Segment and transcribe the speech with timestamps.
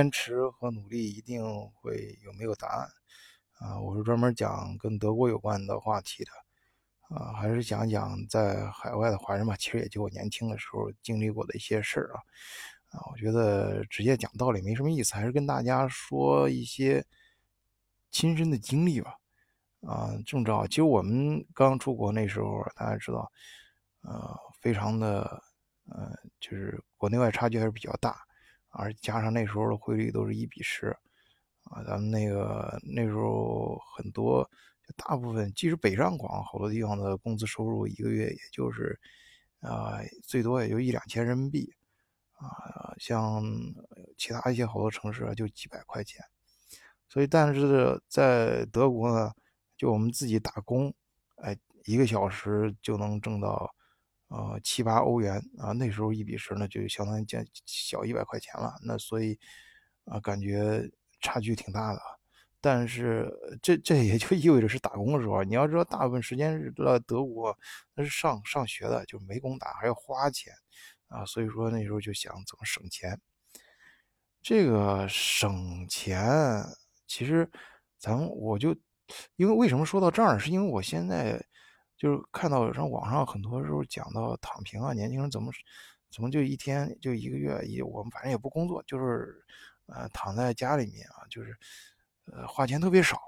[0.00, 1.44] 坚持和努力一定
[1.74, 2.88] 会有没有答案
[3.58, 3.78] 啊！
[3.78, 6.30] 我是专门讲跟德国有关的话题的
[7.14, 12.22] 啊，还是讲讲在海外的华人嘛，其实也就我年轻的时候经历过的一些事儿啊
[12.92, 13.04] 啊！
[13.12, 17.04] 我觉得直接讲道理没什么意思，还是跟大家说一些
[18.10, 19.18] 亲身的经历吧
[19.82, 20.16] 啊！
[20.24, 23.30] 这么着，其实我们刚出国那时候，大家知道，
[24.00, 25.42] 呃，非常的
[25.90, 26.10] 呃，
[26.40, 28.16] 就是国内外差距还是比较大。
[28.70, 30.96] 而加上那时候的汇率都是一比十，
[31.64, 34.48] 啊，咱们那个那时候很多，
[34.96, 38.98] 大部分即使北上广好多地方的工资收入一个月也就是，
[39.60, 41.72] 啊，最多也就一两千人民币，
[42.34, 43.42] 啊，像
[44.16, 46.24] 其他一些好多城市就几百块钱，
[47.08, 49.32] 所以但是在德国呢，
[49.76, 50.94] 就我们自己打工，
[51.42, 53.74] 哎，一个小时就能挣到。
[54.30, 58.72] 呃，七八欧元啊，那时候一比十呢，就相当于减小一百块钱了。
[58.80, 59.36] 那所以
[60.04, 60.88] 啊，感觉
[61.20, 62.00] 差距挺大的。
[62.60, 63.28] 但是
[63.60, 67.56] 这这也就意味着是打工的时候，你要知道，大部分时间是在德国，
[67.96, 70.52] 那是上上学的，就没工打，还要花钱
[71.08, 71.24] 啊。
[71.26, 73.20] 所以说那时候就想怎么省钱。
[74.40, 76.64] 这个省钱，
[77.08, 77.50] 其实
[77.98, 78.76] 咱我就
[79.34, 81.44] 因为为什么说到这儿，是因为我现在。
[82.00, 85.52] 就是看到上网上很多时候讲到躺平啊，年轻人怎么
[86.10, 89.44] 怎么就一天就一个月一我们反正也不工作，就是
[89.84, 91.54] 呃躺在家里面啊，就是
[92.24, 93.20] 呃花钱特别少。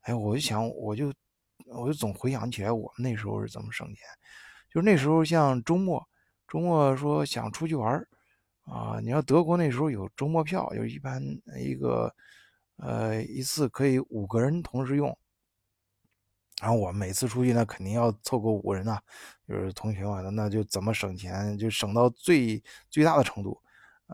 [0.00, 1.14] 哎，我就想我就
[1.66, 4.04] 我就总回想起来我们那时候是怎么省钱。
[4.68, 6.04] 就是那时候像周末
[6.48, 8.04] 周末说想出去玩
[8.64, 11.22] 啊，你要德国那时候有周末票，就一般
[11.56, 12.12] 一个
[12.78, 15.16] 呃一次可以五个人同时用。
[16.60, 18.98] 然后我每次出去呢，肯定要凑够五个人呐，
[19.46, 23.60] 就是同学嘛，那就怎么省钱，就省到最最大的程度。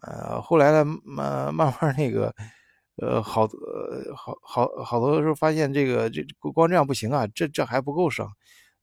[0.03, 2.35] 呃，后来呢，慢慢慢那个，
[2.97, 6.23] 呃，好，呃，好好好多时候发现这个这
[6.53, 8.29] 光这样不行啊，这这还不够省。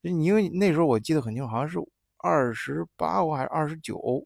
[0.02, 1.78] 因为那时候我记得很清楚，好像是
[2.18, 4.26] 二十八欧还是二十九欧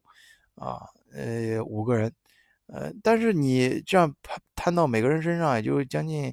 [0.54, 0.80] 啊，
[1.12, 2.10] 呃，五个人，
[2.68, 6.32] 呃，但是你这样摊摊到每个人身上，也就将近，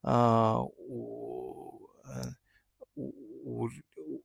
[0.00, 1.19] 呃，五，
[3.50, 3.64] 五
[3.96, 4.22] 五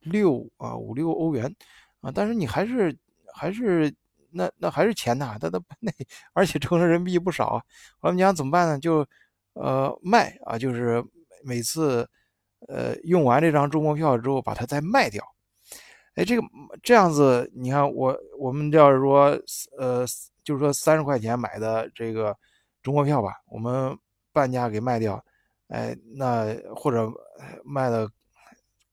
[0.00, 1.54] 六啊，五六欧元
[2.00, 2.96] 啊，但是你还是
[3.32, 3.92] 还是
[4.30, 5.92] 那那还是钱呐，那那那
[6.32, 7.62] 而且成人民币不少啊。
[8.00, 8.78] 我们讲怎么办呢？
[8.78, 9.06] 就
[9.54, 11.04] 呃卖啊，就是
[11.42, 12.08] 每次
[12.68, 15.24] 呃用完这张周末票之后，把它再卖掉。
[16.14, 16.42] 哎，这个
[16.82, 19.36] 这样子，你看我我们要是说
[19.78, 20.04] 呃，
[20.44, 22.36] 就是说三十块钱买的这个
[22.82, 23.96] 周末票吧，我们
[24.32, 25.24] 半价给卖掉。
[25.68, 27.10] 哎，那或者
[27.64, 28.10] 卖的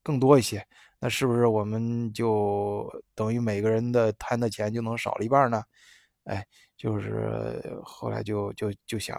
[0.02, 0.66] 更多一些，
[0.98, 5.62] 那是不是我们就等于每个人的摊的钱就能少了一半呢？
[6.24, 6.46] 哎，
[6.76, 9.16] 就是后来就就就想，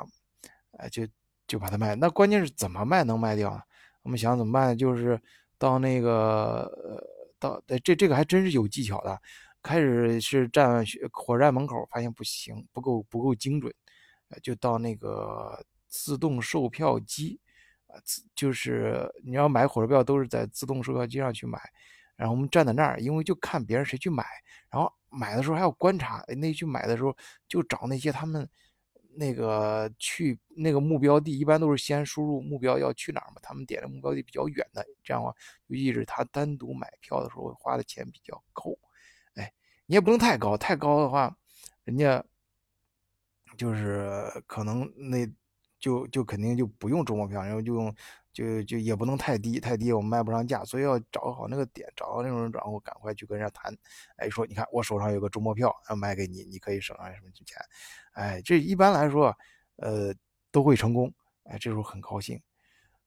[0.78, 1.08] 哎，就
[1.48, 1.96] 就把它卖。
[1.96, 3.62] 那关键是怎么卖能卖掉？
[4.02, 4.78] 我们想怎么办？
[4.78, 5.20] 就是
[5.58, 7.04] 到那个呃，
[7.40, 9.22] 到这这个还真是有技巧的。
[9.62, 10.84] 开始是站
[11.14, 13.74] 火车站门口，发现不行，不够不够精准，
[14.42, 17.40] 就到那个自动售票机。
[18.36, 21.60] 就是你要买火车票，都是在自动售票机上去买，
[22.16, 24.26] 然后我们站在那儿，因为就看别人谁去买，
[24.70, 27.16] 然后买的时候还要观察，那去买的时候
[27.48, 28.50] 就找那些他们
[29.16, 35.36] 那个去那个目标地，一般都是先输入目标要去哪儿嘛，他们点的目标地比较远的，这样的话
[35.70, 38.72] 就意味着他单独买票的时候花的钱比较高，
[39.36, 39.54] 哎，
[39.86, 41.36] 你也不能太高，太高的话，
[41.84, 42.24] 人家
[43.58, 45.28] 就是可能那。
[45.84, 47.94] 就就肯定就不用周末票，然后就用
[48.32, 53.76] 就就也不能太低，太低我卖不上价，所以要找好那个点，找到那种人，然后赶快去跟人家谈。
[54.16, 57.58] 哎，说你看我手上有个周末票要卖给你，你可以省上什么钱？
[58.14, 59.36] 哎，这一般来说，
[59.76, 60.16] 呃，
[60.52, 61.14] 都会成功。
[61.44, 62.42] 哎，这时候很高兴。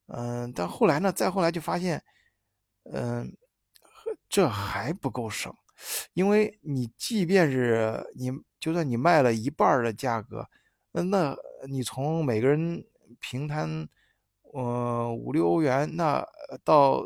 [0.09, 2.03] 嗯，但后来呢，再后来就发现，
[2.83, 3.35] 嗯，
[4.29, 5.51] 这还不够省，
[6.13, 10.47] 因为你即便是你就算你卖了一半的价格，
[10.91, 11.35] 那那。
[11.67, 12.85] 你从每个人
[13.19, 13.87] 平摊，
[14.53, 16.25] 呃五六欧元，那
[16.63, 17.03] 到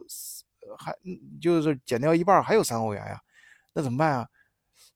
[0.77, 0.95] 还
[1.39, 3.21] 就是减掉一半，还有三欧元呀，
[3.73, 4.27] 那怎么办啊？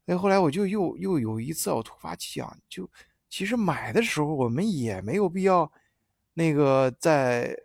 [0.06, 2.90] 那后来我就又又有一次我突发奇想，就
[3.30, 5.72] 其实买的时候我们也没有必要
[6.34, 7.56] 那个在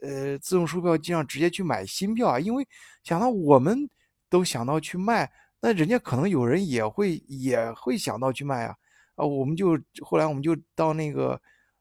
[0.00, 2.66] 呃自动售票机上直接去买新票啊，因为
[3.02, 3.88] 想到我们
[4.28, 5.30] 都想到去卖，
[5.60, 8.76] 那人家可能有人也会也会想到去卖啊。
[9.20, 11.38] 啊，我们就后来我们就到那个，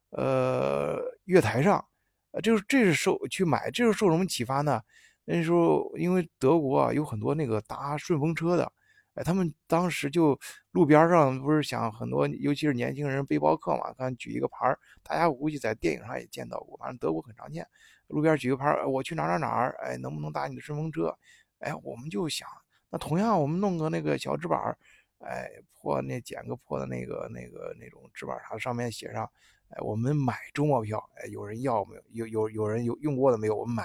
[0.09, 1.83] 呃，月台上，
[2.31, 4.81] 呃，就是这是受去买，这是受什么启发呢？
[5.23, 8.69] 那时候因为德国啊有很多那个搭顺风车的，
[9.13, 10.37] 哎，他们当时就
[10.71, 17.65] 路边上不是想很多，尤其是年轻人背包客嘛，看举一个牌大家估计在电影上也见到过，反正德国很常见，
[18.07, 21.15] 路边举个牌我去哪哪哪儿，哎，能不能搭你的顺风车？
[21.59, 22.47] 哎，我们就想，
[22.89, 24.75] 那同样我们弄个那个小纸板
[25.19, 29.29] 哎，破那捡个破的那个那个那种纸板啥，上面写上，
[29.69, 32.25] 哎，我们买周末票，哎，有人要没有？
[32.25, 33.55] 有有有人有用过的没有？
[33.55, 33.83] 我们买，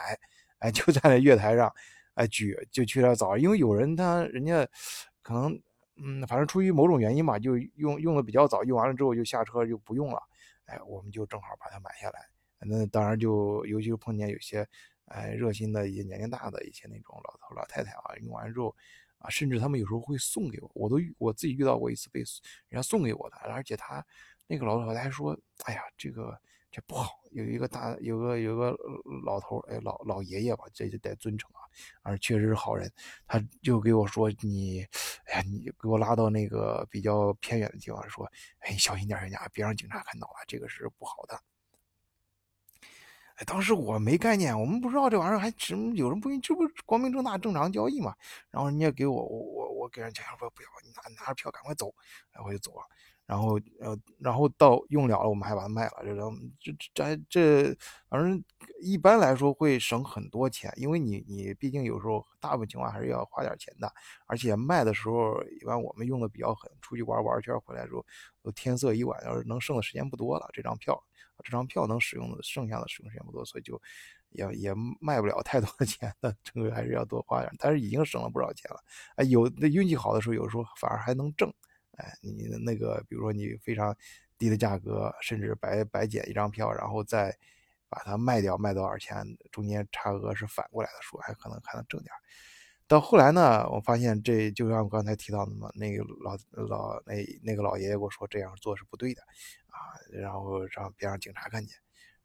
[0.61, 1.73] 哎， 就在那月台上，
[2.15, 4.67] 哎，举就去那找，因为有人他人家
[5.23, 5.61] 可能，
[5.97, 10.23] 嗯，反正出于某种原因嘛，就用用的比较早，用完了之后就下车就不用了，
[10.67, 12.21] 哎，我们就正好把它买下来。
[12.61, 14.67] 那当然就尤其是碰见有些，
[15.07, 18.75] 哎，热心的一些年龄大的一些那种老头老太太啊，用完之后。
[19.25, 22.21] 啊，甚至他们有时候会送给我，我都我自己遇到过一次被
[22.69, 24.05] 人家送给我的，而且他
[24.47, 25.35] 那个老头还说
[25.65, 26.39] ：“哎呀，这个
[26.71, 28.77] 这不好。”有一个大有个有个
[29.25, 31.65] 老头，哎，老老爷爷吧，这就得尊称啊，
[32.03, 32.93] 而确实是好人，
[33.27, 34.87] 他就给我说：“你，
[35.25, 38.31] 哎呀，你给我拉到那个比较偏远的地方，说，
[38.61, 41.41] 哎，小心点，人家别让警察看到了，这个是不好的。”
[43.37, 46.31] 哎，当时我没概念，我们不知道这玩意儿还什么有人不？
[46.39, 48.15] 这不光明正大正常交易嘛？
[48.51, 51.93] 然后人家给我，我我我给人家说不要，你拿拿着票赶快走，
[52.33, 52.87] 然后我就走了。
[53.27, 55.93] 然后呃，然后到用了了，我们还把它卖了。
[56.05, 56.15] 这
[56.61, 57.77] 这这这这，
[58.11, 58.43] 反正
[58.83, 63.93] 一般来说会省很多钱，因为你你毕竟有时候大部分情况还是要花点钱的，
[64.27, 68.05] 而且卖的时候一般我们用的比较狠，出去玩玩圈回来之后
[68.43, 71.03] 都天色已晚，要是能剩的时间不多了，这张票。
[71.43, 73.81] 这张票能使用的，剩下的使用时间不多，所以就
[74.31, 77.53] 也也卖不了太多的钱的，这个还是要多花点。
[77.59, 78.79] 但是已经省了不少钱了。
[79.17, 81.53] 哎，有那运气好的时候，有时候反而还能挣。
[81.97, 83.97] 哎，你那个，比如说你非常
[84.37, 87.37] 低的价格，甚至白白捡一张票，然后再
[87.89, 92.11] 把它卖掉，卖多少钱，中间差额是反过来的数，还可能还能挣点。
[92.87, 96.37] 到后来呢，我发现这就像我刚才提到的嘛，那个老
[96.67, 99.23] 老那那个老爷爷跟我说这样做是不对的
[99.69, 99.79] 啊，
[100.13, 101.75] 然后让别让警察看见。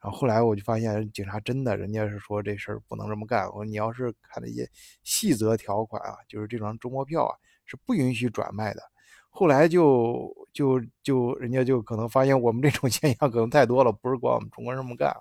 [0.02, 3.46] 然后后来我就发现警察真的，人家是说这事儿不能这么干。
[3.48, 4.70] 我说你要是看那些
[5.04, 7.36] 细则条款啊，就是这张中国票啊
[7.66, 8.82] 是不允许转卖的。
[9.30, 15.16] 后来就就就人家就可能发现我们这种现象可能太多了，不是光我们中国人这么干。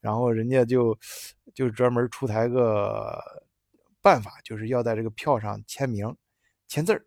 [0.00, 0.98] 然后人家就
[1.54, 3.18] 就专门出台个。
[4.02, 6.16] 办法就是要在这个票上签名、
[6.66, 7.04] 签字儿，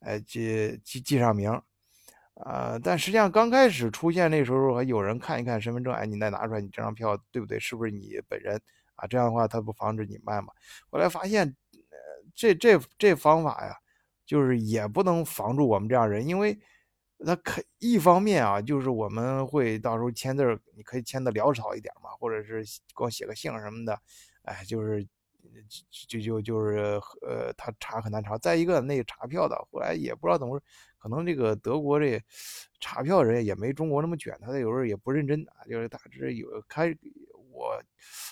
[0.00, 1.48] 哎，记记记上名，
[2.34, 7.60] 啊，但实际上刚开始出现那时候还有人看一看身份证，哎，你再拿出来，你这张票对不对？
[7.60, 8.60] 是不是你本人
[8.96, 9.06] 啊？
[9.06, 10.52] 这样的话，他不防止你卖嘛？
[10.90, 11.96] 后来发现，呃，
[12.34, 13.76] 这这这方法呀，
[14.32, 16.58] 就是也不能防住我们这样人，因为
[17.26, 20.42] 他可一方面啊，就是我们会到时候签字
[20.74, 22.64] 你可以签的潦草一点嘛，或者是
[22.94, 24.00] 光写个姓什么的，
[24.44, 25.06] 哎，就是。
[26.08, 28.38] 就就就是呃，他查很难查。
[28.38, 30.58] 再一个，那个查票的后来也不知道怎么，
[30.98, 32.18] 可能这个德国这
[32.80, 35.66] 查票人也没中国那么卷，他有时候也不认真啊。
[35.68, 36.96] 就是大致有开
[37.50, 37.82] 我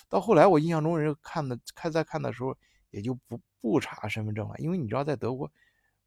[0.09, 2.57] 到后来，我印象中人看的看在看的时候，
[2.89, 5.51] 也就不不查身份证了，因为你知道，在德国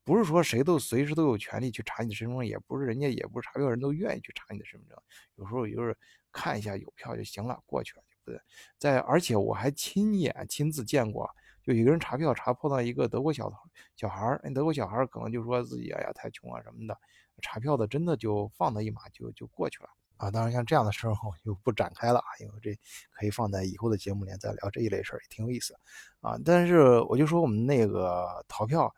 [0.04, 4.98] 不是说谁都随时都有权利去查你的身份证，也不是人家也不是查票人都愿意去查你的身份证，
[5.36, 5.96] 有时候就是
[6.30, 8.04] 看一下有票就行了，过去了。
[8.24, 8.40] 对，
[8.78, 11.28] 在而且我还亲眼亲自见过，
[11.62, 13.52] 就有个人查票查碰到一个德国小
[13.96, 16.98] 小孩儿，德国小孩儿可能就说自己哎呀太穷啊什么的，
[17.42, 20.30] 查票的真的就放他一马就就过去了啊。
[20.30, 21.14] 当然像这样的事儿
[21.44, 22.74] 就不展开了啊，因为这
[23.10, 25.74] 可以放在以后的节目里再聊这一类事儿也挺有意思
[26.20, 26.38] 啊。
[26.44, 28.90] 但是我就说我们那个逃票，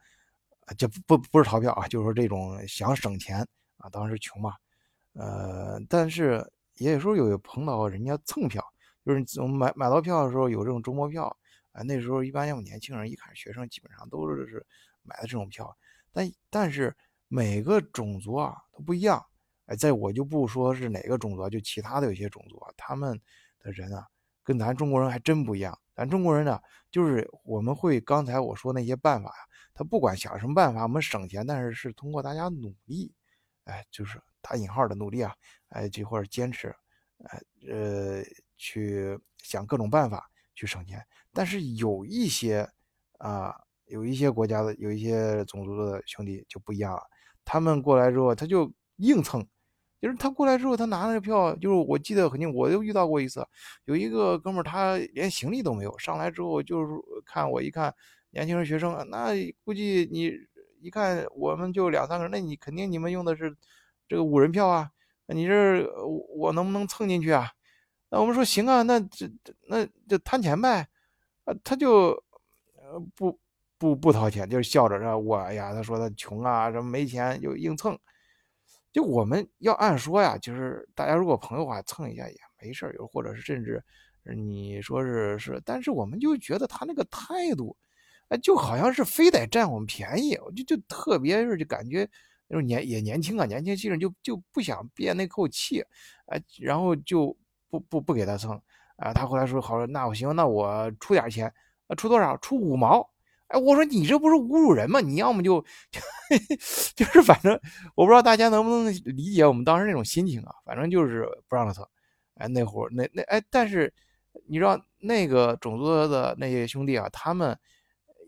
[0.75, 3.47] 就不不是逃票啊，就是说这种想省钱
[3.79, 4.55] 啊，当时穷嘛，
[5.13, 6.45] 呃，但是
[6.75, 8.65] 也有时候有碰到人家蹭票。
[9.05, 11.27] 就是买买到票的时候有这种周末票，
[11.71, 14.67] 啊，那时候一般像年轻人，一看学生基本上都是
[15.05, 15.73] 买的这种票，
[16.13, 16.93] 但但是
[17.29, 19.25] 每个种族啊都不一样，
[19.67, 23.17] 哎，在我就不说是哪个种族，就其他的有些种族啊，他们
[23.61, 24.05] 的人啊
[24.43, 25.79] 跟咱中国人还真不一样。
[25.97, 26.61] 咱中国人呢，
[26.91, 29.37] 就是我们会刚才我说那些办法呀，
[29.75, 33.13] 他不管想什么办法，我们省钱，但是是通过大家努力，
[33.65, 35.35] 哎，就是打引号的努力啊，
[35.71, 36.69] 哎，就或者坚持，
[37.25, 38.23] 哎，呃。
[38.59, 42.67] 去想各种办法去省钱，但是有一些
[43.19, 47.03] 啊，有一些国家的有一些种族的兄弟就不一样了。
[47.45, 49.47] 他们过来之后，他就硬蹭，
[50.01, 53.47] 就是他过来之后，他拿那个票，就是我记得很清，我都遇到过一次，
[53.87, 56.93] 有一个哥们儿他连行李都没有，上来之后就是
[57.25, 57.95] 看我一看
[58.31, 59.31] 年轻人学生，那
[59.65, 60.33] 估计你
[60.81, 63.57] 一看我们就两三个人，那你肯定你们用的是
[64.07, 64.91] 这个五人票啊，
[65.29, 65.91] 你这
[66.37, 67.49] 我能不能蹭进去啊？
[68.11, 69.29] 那我们说行啊，那这
[69.69, 70.87] 那就摊钱呗，
[71.45, 72.23] 啊，他就
[73.17, 73.37] 不
[73.79, 77.99] 不不掏钱，就是笑着说：“我呀，他说他穷啊，什么没钱就硬蹭。”
[78.97, 83.85] 就我们要按说呀，就是大家如果朋友话蹭一下也没事儿，或者是甚至
[84.35, 87.77] 你说是是，但是我们就觉得他那个态度，
[88.29, 92.09] 哎，就好像是非得占我们便宜，就就特别是就感觉
[92.49, 95.85] 那种年也年轻啊，年轻气盛，就就不想憋那口气，
[96.29, 97.37] 哎，然后就
[97.69, 98.59] 不不不给他蹭
[98.97, 99.13] 啊。
[99.13, 101.53] 他后来说好，那我行，那我出点钱，
[101.89, 102.35] 啊，出多少？
[102.39, 103.07] 出五毛。
[103.49, 105.01] 哎，我说你这不是侮辱人吗？
[105.01, 105.65] 你要么就
[106.97, 107.53] 就是反正
[107.95, 110.53] 我不知道大家能不能理解我们当时那种心情啊。
[110.65, 111.89] 反正就是不让他测。
[112.35, 113.93] 哎，那会儿那那哎，但是
[114.47, 117.57] 你知道那个种族的那些兄弟啊，他们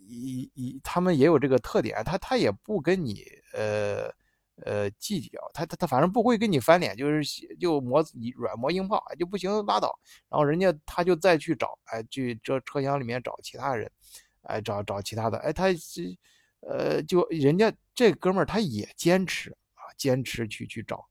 [0.06, 3.22] 一一他们也有这个特点，他他也不跟你
[3.52, 4.10] 呃
[4.64, 7.22] 呃计较，他他他反正不会跟你翻脸，就是
[7.60, 8.02] 就磨
[8.36, 9.98] 软磨硬泡，就不行拉倒。
[10.30, 13.90] 然后人家他就再去找，哎，去这车厢里面找其他人。
[14.48, 16.18] 哎，找找其他的，哎，他这，
[16.60, 21.06] 呃，就人家这哥们儿他也坚持啊，坚持去去找，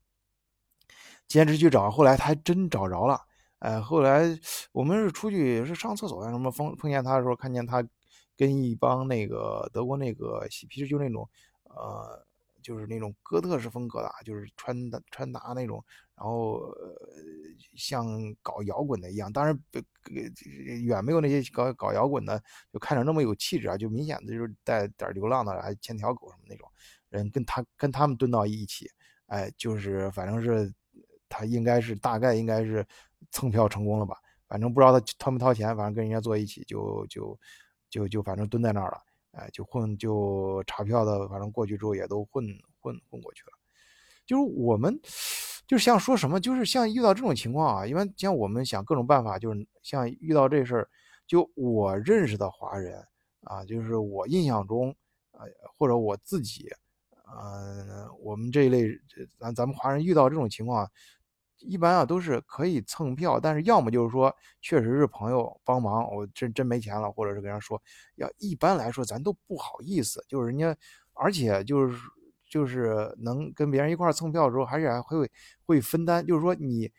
[1.28, 3.20] 坚持去找，后来他还真找着了，
[3.60, 4.24] 哎，后来
[4.72, 7.84] 我们是出去是上厕所啊什么，碰碰见他的时候，看见他
[8.36, 11.28] 跟一帮那个德国那个嬉皮士，就那种，
[11.64, 12.26] 呃。
[12.68, 15.82] 就是那种哥特式风格的，就是穿的穿搭那种，
[16.18, 16.62] 然后
[17.78, 18.06] 像
[18.42, 19.58] 搞摇滚的一样，当然
[20.84, 22.44] 远没有那些搞搞摇滚的
[22.74, 26.70] 就看着那么有气质啊，就明显的就是带点流浪的，还牵条狗什么那种
[27.08, 28.92] 人，跟他跟他们蹲到一起，
[29.28, 30.70] 哎，就是反正是
[31.30, 32.86] 他应该是大概应该是
[33.32, 34.18] 蹭票成功了吧，
[34.50, 37.40] 反正不知道他掏没掏钱，反正跟人家坐一起就就
[37.90, 39.07] 就就反正蹲在那儿了。
[39.38, 42.44] 哎，就混就查票的，反正过去之后也都混
[42.82, 43.52] 混混过去了。
[44.26, 45.00] 就是我们，
[45.68, 50.90] 就是像说什么，就是像遇到这种情况啊，一般像我们想各种办法，就是像遇到这事儿，
[51.28, 53.02] 就我认识的华人
[53.42, 54.94] 啊，就是我印象中，
[55.32, 55.46] 呃，
[55.78, 56.68] 或者我自己，
[57.28, 58.90] 嗯，我们这一类，
[59.40, 60.90] 咱咱们华人遇到这种情况。
[61.60, 67.82] 一般啊都是可以蹭票，但是要么就是说确实是朋友帮忙，我真真没钱了，或者是跟人说，
[68.16, 70.76] 要一般来说咱都不好意思，就是人家，
[71.14, 71.98] 而且就是
[72.48, 75.30] 就是能跟别人一块蹭票的时候，还是还会
[75.66, 76.92] 会分担，就是说你，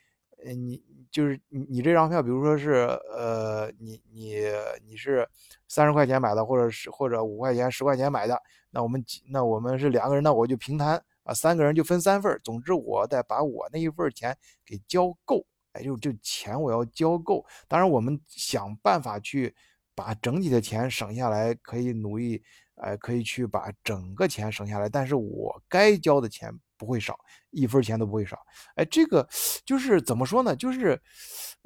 [0.56, 2.72] 你就是你你这张票，比如说是
[3.16, 4.42] 呃你你
[4.84, 5.26] 你是
[5.68, 11.02] 三十块钱买的，或者是或者五块钱十块钱买的，那我们那我们是两个人，那我就平摊。
[11.28, 17.44] 啊，三个人就分三份总之我得把我那一份钱给交够，哎，就这钱我要交够。
[17.68, 19.54] 当然，我们想办法去
[19.94, 22.42] 把整体的钱省下来，可以努力，
[22.76, 24.88] 哎，可以去把整个钱省下来。
[24.88, 27.18] 但是我该交的钱不会少，
[27.50, 28.38] 一分钱都不会少。
[28.76, 29.28] 哎，这个
[29.66, 30.56] 就是怎么说呢？
[30.56, 30.99] 就是，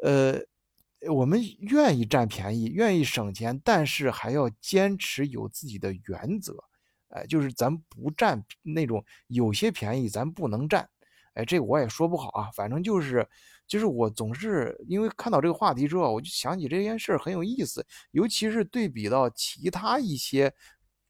[0.03, 0.41] 呃，
[1.09, 6.53] 我们愿意占便宜，愿意省钱，但是还要坚持有自己的原则。
[7.13, 10.87] 哎，就是咱不占那种有些便宜，咱不能占。
[11.35, 12.51] 哎，这我也说不好啊。
[12.55, 13.27] 反正就是，
[13.67, 17.87] 就是我总是因为看到这个话题之后，我就想起这件事很有意思。
[18.11, 20.53] 尤其是对比到其他一些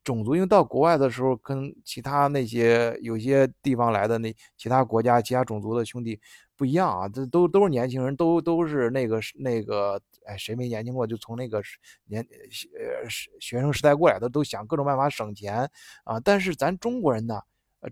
[0.05, 6.21] 种族，因为到国外的时候，跟其他那些有些地方来的那其他国家、其他种族的兄弟
[6.57, 7.09] 不一样啊。
[7.09, 10.01] 这都都是年轻人，都都是那个那个。
[10.25, 11.05] 哎，谁没年轻过？
[11.05, 11.61] 就从那个
[12.05, 15.69] 年呃学生时代过来的，都想各种办法省钱
[16.05, 16.21] 啊。
[16.21, 17.41] 但是咱中国人呢，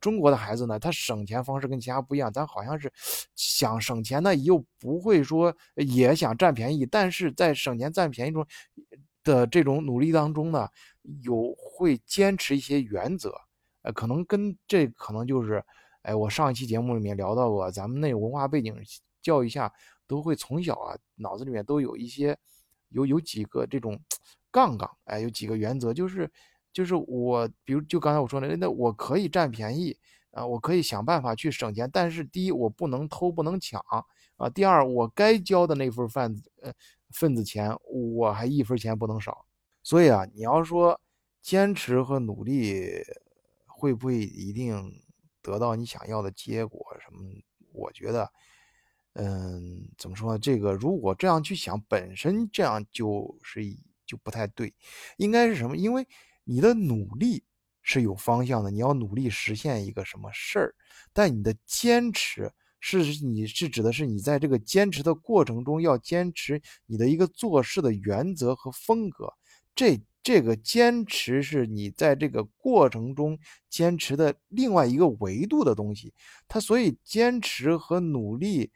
[0.00, 2.33] 中国的孩子呢，他省钱方式跟其他不一样。
[2.33, 2.88] 咱好像是
[3.35, 8.47] 想省钱呢，又不会说也想占便宜，但是在省钱占便宜中
[9.23, 10.69] 的这种努力当中呢，
[11.23, 13.35] 有会坚持一些原则。
[13.83, 15.65] 呃，可能跟这可能就是，
[16.03, 18.77] 哎，我上一期节目里面聊到过，咱们那文化背景
[19.23, 19.73] 教育下。
[20.11, 22.37] 都会从小啊，脑子里面都有一些，
[22.89, 23.97] 有有几个这种
[24.50, 26.29] 杠杠，哎，有几个原则，就是
[26.73, 29.97] 就是我，比如就刚才我说的，那我可以占便宜
[30.33, 33.81] 啊，我可以想办法去省钱，但是第一我不能偷不能抢
[34.40, 36.73] 啊，第二我该交的那份份子呃
[37.12, 39.44] 份子钱我还一分钱不能少，
[39.82, 41.00] 所以啊，你要说
[41.42, 42.88] 坚持和努力
[43.66, 45.02] 会不会一定
[45.42, 47.20] 得到你想要的结果什么？
[47.73, 48.30] 我觉得。
[49.14, 50.38] 嗯，怎么说呢？
[50.38, 53.61] 这个如果这样去想，本身这样就是
[54.06, 54.73] 就不太对。
[55.16, 55.76] 应该是什么？
[55.76, 56.06] 因为
[56.44, 57.42] 你的努力
[57.82, 60.75] 是有方向的，你要努力实现一个什么事儿。
[61.12, 69.32] 但你的坚持是你是指的是你在这个坚持的过程中要坚持你的一个做事的原则和风格。
[69.75, 76.12] 这这个坚持是你在这个过程中坚持的另外一个维度的东西。
[76.49, 78.70] 它所以坚持和努力。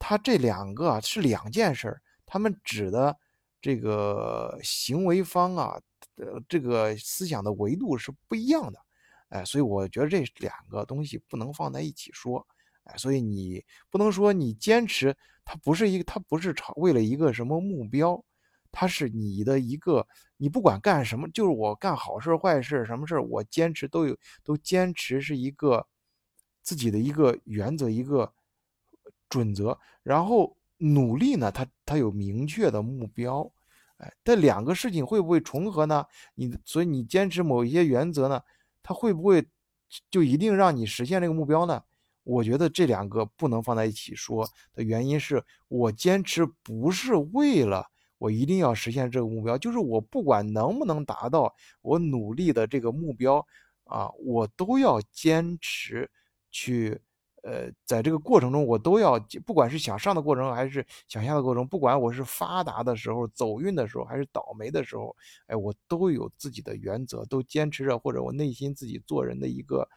[0.00, 3.18] 它这两个是两件事儿，他们指的
[3.60, 5.80] 这个行为方啊，
[6.14, 8.78] 呃，这个思想的维度是不一样的，
[9.30, 12.46] 哎，所以我觉得这两个东西不能放在一起说，
[12.88, 18.22] 哎，所以你不能说你坚持，它不是一个，它不是朝为了一个什么目标，
[18.70, 24.14] 它是你的一个，你不管干什么，就是我干好事坏事，什么事我坚持都有，
[24.44, 25.86] 都坚持是一个
[26.62, 28.32] 自己的一个原则，一个
[29.28, 30.54] 准则，然后。
[30.80, 33.52] 努力呢，它它有明确的目标，
[33.96, 36.06] 哎，这两个事情会不会重合呢？
[36.36, 38.40] 你所以你坚持某一些原则呢，
[38.80, 39.44] 它会不会
[40.08, 41.82] 就一定让你实现这个目标呢？
[42.28, 47.86] 我觉得这两个不能放在一起说的原因是我坚持不是为了
[48.18, 53.44] 我一定要实现这个目标，就是我不管能不能达到我努力的这个目标
[53.84, 56.10] 啊，我都要坚持
[56.50, 57.00] 去。
[57.44, 65.14] 呃，在这个过程中，我都要不管是想上的过程还是想下的过程，不管我是发达的时候、走运的时候还是倒霉的时候，
[65.46, 69.88] 哎，我都有自己的原则，都坚持着，或者我内心自己做人的一个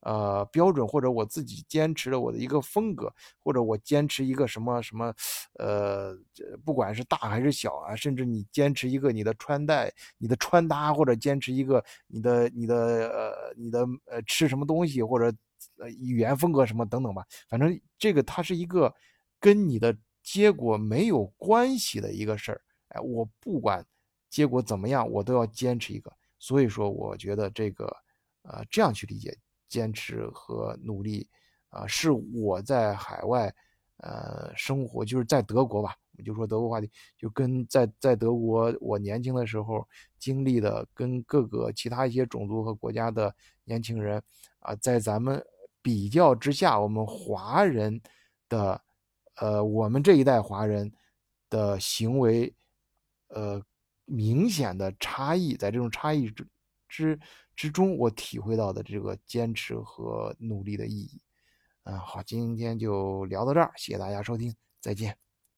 [0.00, 5.14] 呃标准，或者我自己坚持着我的一个风格，或者我坚持一个什么什么，
[5.58, 6.16] 呃，
[6.64, 12.76] 不管是大还是小啊，甚至你坚持一个你的穿戴、你的穿搭，或者坚持一个你的你的
[13.08, 15.32] 呃你的呃吃什么东西，或者。
[15.76, 18.94] 呃，语言风格什么等等吧，反正这个它是一个
[19.38, 22.60] 跟你的结果没有关系的一个事儿。
[22.88, 23.84] 哎，我不管
[24.30, 26.10] 结果怎么样，我都要坚持一个。
[26.38, 27.84] 所以说，我觉得这个
[28.42, 29.36] 呃，这样去理解
[29.70, 31.26] 坚持和努力
[31.70, 33.50] 啊，是我在海外
[33.96, 43.34] 呃生活，就是在德国吧，我就说德国话题，就跟在在德国我年轻的时候经历的，跟各个其他一些种族和国家的
[43.64, 44.22] 年轻人
[44.58, 45.42] 啊，在咱们。
[45.82, 47.98] 比较之下，我们华人
[48.50, 48.78] 的，
[49.36, 50.92] 呃，我们这一代华人
[51.48, 52.54] 的行为，
[53.28, 53.62] 呃，
[54.04, 56.46] 明显的差异，在这种差异之
[56.86, 57.20] 之
[57.60, 61.20] 之中，我体会到的这个坚持和努力的意义。
[61.82, 65.29] 嗯，好，今天就聊到这儿，谢谢大家收听，再见。